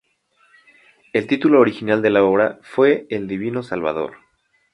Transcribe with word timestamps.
El 1.13 1.27
título 1.27 1.59
original 1.59 2.01
de 2.01 2.09
la 2.09 2.23
obra 2.23 2.57
fue 2.63 3.05
"El 3.11 3.27
divino 3.27 3.61
salvador. 3.61 4.17